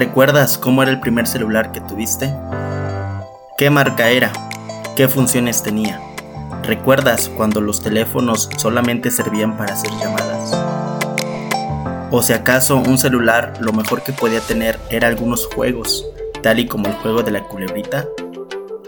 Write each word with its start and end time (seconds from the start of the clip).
¿Recuerdas 0.00 0.56
cómo 0.56 0.82
era 0.82 0.90
el 0.90 0.98
primer 0.98 1.26
celular 1.26 1.72
que 1.72 1.82
tuviste? 1.82 2.34
¿Qué 3.58 3.68
marca 3.68 4.08
era? 4.08 4.32
¿Qué 4.96 5.08
funciones 5.08 5.62
tenía? 5.62 6.00
¿Recuerdas 6.62 7.28
cuando 7.28 7.60
los 7.60 7.82
teléfonos 7.82 8.48
solamente 8.56 9.10
servían 9.10 9.58
para 9.58 9.74
hacer 9.74 9.90
llamadas? 9.90 10.56
¿O 12.10 12.22
si 12.22 12.32
acaso 12.32 12.78
un 12.78 12.96
celular 12.96 13.52
lo 13.60 13.74
mejor 13.74 14.02
que 14.02 14.14
podía 14.14 14.40
tener 14.40 14.80
era 14.88 15.06
algunos 15.06 15.46
juegos, 15.54 16.06
tal 16.42 16.60
y 16.60 16.66
como 16.66 16.86
el 16.86 16.94
juego 16.94 17.22
de 17.22 17.32
la 17.32 17.42
culebrita? 17.42 18.06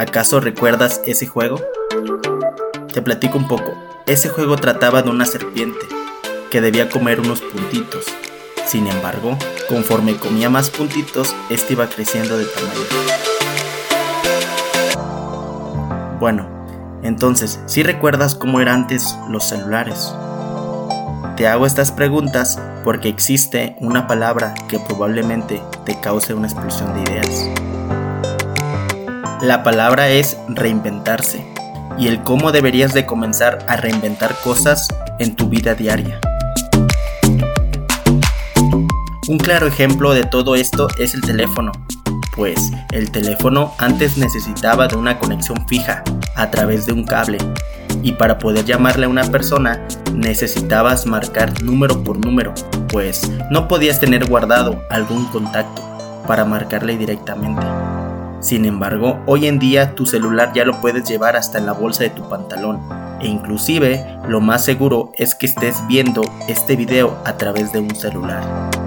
¿Acaso 0.00 0.40
recuerdas 0.40 1.02
ese 1.06 1.28
juego? 1.28 1.60
Te 2.92 3.00
platico 3.00 3.38
un 3.38 3.46
poco. 3.46 3.74
Ese 4.06 4.28
juego 4.28 4.56
trataba 4.56 5.02
de 5.02 5.10
una 5.10 5.24
serpiente 5.24 5.86
que 6.50 6.60
debía 6.60 6.90
comer 6.90 7.20
unos 7.20 7.42
puntitos 7.42 8.06
sin 8.66 8.86
embargo, 8.88 9.38
conforme 9.68 10.16
comía 10.16 10.50
más 10.50 10.70
puntitos, 10.70 11.34
este 11.50 11.74
iba 11.74 11.88
creciendo 11.88 12.36
de 12.36 12.44
tamaño. 12.46 12.80
Bueno, 16.18 16.48
entonces, 17.02 17.60
si 17.66 17.82
recuerdas 17.82 18.34
cómo 18.34 18.60
eran 18.60 18.82
antes 18.82 19.16
los 19.28 19.44
celulares? 19.44 20.12
Te 21.36 21.46
hago 21.46 21.66
estas 21.66 21.92
preguntas 21.92 22.58
porque 22.84 23.08
existe 23.08 23.76
una 23.80 24.06
palabra 24.06 24.54
que 24.68 24.80
probablemente 24.80 25.62
te 25.84 26.00
cause 26.00 26.34
una 26.34 26.48
explosión 26.48 26.94
de 26.94 27.02
ideas. 27.02 27.50
La 29.42 29.62
palabra 29.62 30.08
es 30.08 30.36
reinventarse 30.48 31.46
y 31.98 32.08
el 32.08 32.22
cómo 32.22 32.52
deberías 32.52 32.94
de 32.94 33.06
comenzar 33.06 33.58
a 33.68 33.76
reinventar 33.76 34.34
cosas 34.42 34.88
en 35.18 35.36
tu 35.36 35.48
vida 35.48 35.74
diaria. 35.74 36.20
Un 39.28 39.38
claro 39.38 39.66
ejemplo 39.66 40.14
de 40.14 40.22
todo 40.22 40.54
esto 40.54 40.86
es 41.00 41.12
el 41.14 41.20
teléfono, 41.20 41.72
pues 42.36 42.70
el 42.92 43.10
teléfono 43.10 43.74
antes 43.78 44.16
necesitaba 44.16 44.86
de 44.86 44.94
una 44.94 45.18
conexión 45.18 45.66
fija 45.66 46.04
a 46.36 46.48
través 46.52 46.86
de 46.86 46.92
un 46.92 47.02
cable 47.02 47.38
y 48.04 48.12
para 48.12 48.38
poder 48.38 48.64
llamarle 48.64 49.06
a 49.06 49.08
una 49.08 49.24
persona 49.24 49.84
necesitabas 50.14 51.06
marcar 51.06 51.60
número 51.60 52.04
por 52.04 52.24
número, 52.24 52.54
pues 52.88 53.28
no 53.50 53.66
podías 53.66 53.98
tener 53.98 54.26
guardado 54.26 54.80
algún 54.90 55.24
contacto 55.26 55.82
para 56.28 56.44
marcarle 56.44 56.96
directamente. 56.96 57.66
Sin 58.40 58.64
embargo, 58.64 59.18
hoy 59.26 59.48
en 59.48 59.58
día 59.58 59.96
tu 59.96 60.06
celular 60.06 60.52
ya 60.54 60.64
lo 60.64 60.80
puedes 60.80 61.02
llevar 61.02 61.34
hasta 61.34 61.58
en 61.58 61.66
la 61.66 61.72
bolsa 61.72 62.04
de 62.04 62.10
tu 62.10 62.28
pantalón 62.28 62.78
e 63.20 63.26
inclusive 63.26 64.06
lo 64.28 64.40
más 64.40 64.64
seguro 64.64 65.10
es 65.16 65.34
que 65.34 65.46
estés 65.46 65.84
viendo 65.88 66.22
este 66.46 66.76
video 66.76 67.18
a 67.24 67.36
través 67.36 67.72
de 67.72 67.80
un 67.80 67.96
celular. 67.96 68.85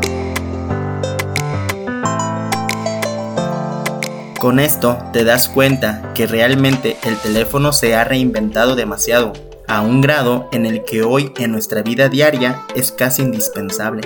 Con 4.40 4.60
esto 4.62 4.98
te 5.12 5.26
das 5.26 5.50
cuenta 5.50 6.14
que 6.16 6.26
realmente 6.26 6.98
el 7.04 7.18
teléfono 7.18 7.74
se 7.74 7.96
ha 7.96 8.06
reinventado 8.06 8.78
demasiado, 8.78 9.34
a 9.68 9.82
un 9.82 10.00
grado 10.00 10.48
en 10.54 10.66
el 10.66 10.86
que 10.86 11.04
hoy 11.04 11.34
en 11.38 11.52
nuestra 11.52 11.82
vida 11.82 12.08
diaria 12.08 12.66
es 12.74 12.94
casi 12.94 13.22
indispensable. 13.22 14.02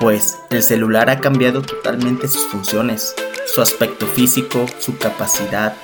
Pues 0.00 0.38
el 0.48 0.62
celular 0.62 1.10
ha 1.10 1.20
cambiado 1.20 1.60
totalmente 1.60 2.28
sus 2.28 2.46
funciones, 2.46 3.14
su 3.44 3.60
aspecto 3.60 4.06
físico, 4.06 4.64
su 4.78 4.96
capacidad. 4.96 5.74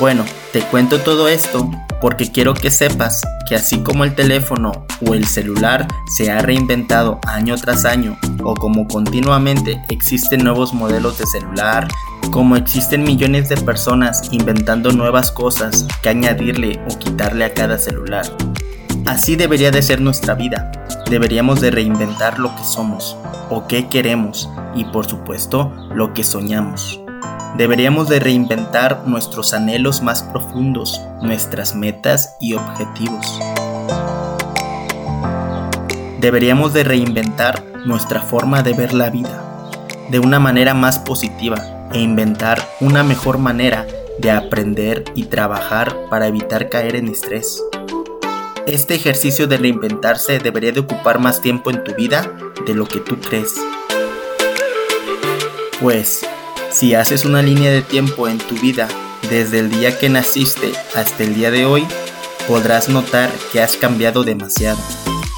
Bueno, 0.00 0.24
te 0.52 0.62
cuento 0.62 1.00
todo 1.00 1.28
esto 1.28 1.70
porque 2.00 2.30
quiero 2.30 2.54
que 2.54 2.70
sepas 2.70 3.20
que 3.48 3.54
así 3.54 3.82
como 3.82 4.04
el 4.04 4.14
teléfono 4.14 4.72
o 5.06 5.14
el 5.14 5.26
celular 5.26 5.86
se 6.16 6.30
ha 6.30 6.40
reinventado 6.40 7.20
año 7.26 7.56
tras 7.56 7.84
año 7.84 8.18
o 8.42 8.54
como 8.54 8.88
continuamente 8.88 9.80
existen 9.90 10.42
nuevos 10.42 10.72
modelos 10.72 11.18
de 11.18 11.26
celular, 11.26 11.86
como 12.30 12.56
existen 12.56 13.04
millones 13.04 13.48
de 13.48 13.58
personas 13.58 14.28
inventando 14.32 14.92
nuevas 14.92 15.30
cosas 15.30 15.86
que 16.02 16.08
añadirle 16.08 16.80
o 16.90 16.98
quitarle 16.98 17.44
a 17.44 17.54
cada 17.54 17.78
celular. 17.78 18.24
Así 19.06 19.36
debería 19.36 19.70
de 19.70 19.82
ser 19.82 20.00
nuestra 20.00 20.34
vida. 20.34 20.72
Deberíamos 21.08 21.60
de 21.60 21.70
reinventar 21.70 22.38
lo 22.38 22.54
que 22.56 22.64
somos 22.64 23.16
o 23.50 23.66
qué 23.66 23.88
queremos 23.88 24.48
y 24.74 24.84
por 24.84 25.06
supuesto 25.06 25.72
lo 25.94 26.12
que 26.12 26.24
soñamos. 26.24 27.00
Deberíamos 27.56 28.08
de 28.08 28.20
reinventar 28.20 29.02
nuestros 29.06 29.52
anhelos 29.54 30.02
más 30.02 30.22
profundos, 30.22 31.00
nuestras 31.20 31.74
metas 31.74 32.36
y 32.40 32.54
objetivos. 32.54 33.40
Deberíamos 36.20 36.72
de 36.72 36.84
reinventar 36.84 37.64
nuestra 37.84 38.22
forma 38.22 38.62
de 38.62 38.72
ver 38.72 38.94
la 38.94 39.10
vida 39.10 39.42
de 40.10 40.18
una 40.18 40.38
manera 40.38 40.74
más 40.74 40.98
positiva 40.98 41.88
e 41.92 42.00
inventar 42.00 42.60
una 42.80 43.02
mejor 43.02 43.38
manera 43.38 43.86
de 44.18 44.30
aprender 44.30 45.04
y 45.14 45.24
trabajar 45.24 45.96
para 46.10 46.26
evitar 46.26 46.68
caer 46.68 46.96
en 46.96 47.08
estrés. 47.08 47.62
Este 48.66 48.94
ejercicio 48.94 49.46
de 49.46 49.56
reinventarse 49.56 50.38
debería 50.38 50.72
de 50.72 50.80
ocupar 50.80 51.18
más 51.18 51.40
tiempo 51.40 51.70
en 51.70 51.82
tu 51.82 51.94
vida 51.94 52.30
de 52.66 52.74
lo 52.74 52.86
que 52.86 53.00
tú 53.00 53.18
crees. 53.18 53.54
Pues 55.80 56.26
si 56.80 56.94
haces 56.94 57.26
una 57.26 57.42
línea 57.42 57.70
de 57.70 57.82
tiempo 57.82 58.26
en 58.26 58.38
tu 58.38 58.54
vida 58.54 58.88
desde 59.28 59.58
el 59.58 59.70
día 59.70 59.98
que 59.98 60.08
naciste 60.08 60.72
hasta 60.96 61.24
el 61.24 61.34
día 61.34 61.50
de 61.50 61.66
hoy, 61.66 61.86
podrás 62.48 62.88
notar 62.88 63.30
que 63.52 63.60
has 63.60 63.76
cambiado 63.76 64.24
demasiado 64.24 64.80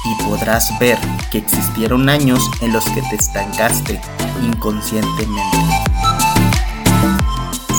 y 0.05 0.23
podrás 0.23 0.71
ver 0.79 0.97
que 1.33 1.39
existieron 1.39 2.07
años 2.07 2.39
en 2.61 2.71
los 2.71 2.85
que 2.85 3.01
te 3.01 3.17
estancaste 3.17 3.99
inconscientemente. 4.41 5.57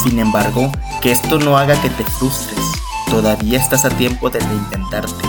Sin 0.03 0.19
embargo, 0.19 0.71
que 1.01 1.13
esto 1.13 1.39
no 1.39 1.57
haga 1.57 1.81
que 1.81 1.89
te 1.89 2.05
frustres, 2.05 2.67
todavía 3.09 3.59
estás 3.59 3.87
a 3.87 3.89
tiempo 3.89 4.29
de 4.29 4.41
reinventarte. 4.41 5.25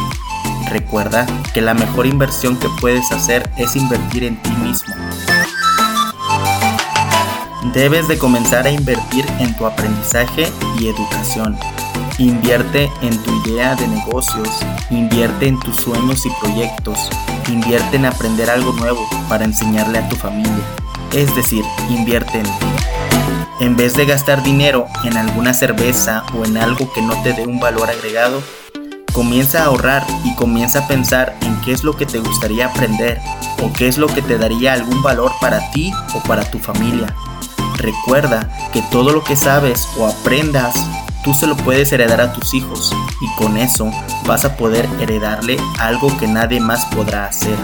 Recuerda 0.72 1.26
que 1.54 1.62
la 1.62 1.74
mejor 1.74 2.06
inversión 2.06 2.58
que 2.58 2.68
puedes 2.82 3.10
hacer 3.14 3.50
es 3.56 3.78
invertir 3.78 4.26
en 4.26 4.36
ti 4.42 4.52
mismo 4.62 4.94
Debes 7.74 8.08
de 8.08 8.18
comenzar 8.18 8.68
a 8.68 8.72
invertir 8.72 9.26
en 9.40 9.56
tu 9.58 9.66
aprendizaje 9.66 10.52
y 10.80 10.88
educación. 10.88 11.58
Invierte 12.18 12.90
en 13.02 13.18
tu 13.24 13.32
idea 13.44 13.76
de 13.76 13.88
negocios, 13.88 14.50
invierte 14.90 15.48
en 15.48 15.60
tus 15.60 15.76
sueños 15.78 16.26
y 16.26 16.30
proyectos, 16.42 17.10
invierte 17.48 17.98
en 17.98 18.06
aprender 18.06 18.50
algo 18.50 18.72
nuevo 18.74 19.06
para 19.28 19.44
enseñarle 19.44 20.00
a 20.00 20.08
tu 20.08 20.16
familia. 20.16 20.64
Es 21.12 21.36
decir, 21.36 21.66
invierte 21.90 22.38
en 22.38 22.46
ti. 22.46 22.66
En 23.60 23.76
vez 23.76 23.96
de 23.96 24.06
gastar 24.06 24.44
dinero 24.44 24.88
en 25.04 25.18
alguna 25.18 25.54
cerveza 25.54 26.24
o 26.38 26.46
en 26.46 26.58
algo 26.58 26.92
que 26.94 27.02
no 27.02 27.22
te 27.24 27.34
dé 27.34 27.46
un 27.46 27.60
valor 27.60 27.90
agregado, 27.90 28.42
comienza 29.12 29.64
a 29.64 29.66
ahorrar 29.68 30.06
y 30.24 30.36
comienza 30.36 30.80
a 30.80 30.88
pensar 30.88 31.36
en 31.42 31.60
qué 31.62 31.72
es 31.72 31.84
lo 31.84 31.96
que 31.96 32.06
te 32.06 32.20
gustaría 32.20 32.68
aprender 32.68 33.20
o 33.64 33.72
qué 33.72 33.88
es 33.88 33.98
lo 33.98 34.08
que 34.08 34.22
te 34.22 34.38
daría 34.38 34.74
algún 34.74 35.02
valor 35.02 35.32
para 35.40 35.72
ti 35.72 35.92
o 36.14 36.20
para 36.28 36.44
tu 36.44 36.60
familia. 36.60 37.14
Recuerda 37.78 38.50
que 38.74 38.82
todo 38.84 39.12
lo 39.12 39.24
que 39.24 39.36
sabes 39.36 39.88
o 39.98 40.08
aprendas, 40.08 40.76
tú 41.24 41.34
se 41.34 41.48
lo 41.48 41.56
puedes 41.58 41.92
heredar 41.92 42.22
a 42.22 42.34
tus 42.34 42.54
hijos 42.54 42.94
y 43.22 43.36
con 43.36 43.58
eso 43.58 43.92
vas 44.26 44.46
a 44.46 44.56
poder 44.56 44.88
heredarle 45.00 45.58
algo 45.80 46.16
que 46.18 46.28
nadie 46.28 46.60
más 46.60 46.86
podrá 46.86 47.26
hacer, 47.26 47.58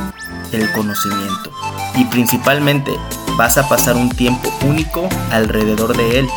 el 0.51 0.71
conocimiento. 0.73 1.51
Y 1.95 2.05
principalmente 2.05 2.91
vas 3.37 3.57
a 3.57 3.67
pasar 3.69 3.95
un 3.95 4.09
tiempo 4.09 4.51
único 4.65 5.07
alrededor 5.31 5.95
de 5.95 6.19
él, 6.19 6.29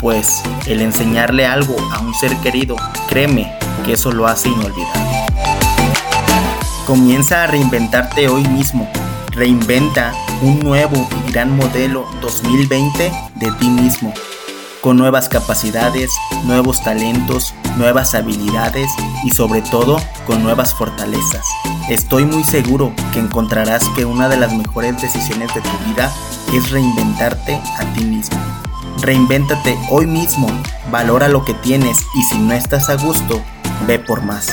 pues 0.00 0.42
el 0.66 0.80
enseñarle 0.80 1.46
algo 1.46 1.76
a 1.92 2.00
un 2.00 2.14
ser 2.14 2.36
querido, 2.38 2.76
créeme 3.08 3.52
que 3.84 3.92
eso 3.92 4.12
lo 4.12 4.26
hace 4.26 4.48
inolvidable. 4.48 5.26
Comienza 6.86 7.44
a 7.44 7.46
reinventarte 7.46 8.28
hoy 8.28 8.42
mismo 8.48 8.90
Reinventa 9.38 10.12
un 10.42 10.58
nuevo 10.58 11.08
y 11.24 11.30
gran 11.30 11.56
modelo 11.56 12.08
2020 12.20 13.12
de 13.36 13.52
ti 13.52 13.68
mismo, 13.68 14.12
con 14.80 14.96
nuevas 14.96 15.28
capacidades, 15.28 16.10
nuevos 16.42 16.82
talentos, 16.82 17.54
nuevas 17.76 18.16
habilidades 18.16 18.90
y 19.24 19.30
sobre 19.30 19.62
todo 19.62 19.98
con 20.26 20.42
nuevas 20.42 20.74
fortalezas. 20.74 21.46
Estoy 21.88 22.24
muy 22.24 22.42
seguro 22.42 22.92
que 23.12 23.20
encontrarás 23.20 23.88
que 23.90 24.04
una 24.04 24.28
de 24.28 24.38
las 24.38 24.52
mejores 24.52 25.00
decisiones 25.00 25.54
de 25.54 25.60
tu 25.60 25.78
vida 25.88 26.12
es 26.52 26.72
reinventarte 26.72 27.60
a 27.78 27.84
ti 27.94 28.04
mismo. 28.06 28.40
Reinvéntate 29.02 29.78
hoy 29.88 30.08
mismo, 30.08 30.48
valora 30.90 31.28
lo 31.28 31.44
que 31.44 31.54
tienes 31.54 31.96
y 32.16 32.22
si 32.24 32.38
no 32.40 32.54
estás 32.54 32.90
a 32.90 32.96
gusto, 32.96 33.40
ve 33.86 34.00
por 34.00 34.20
más. 34.20 34.50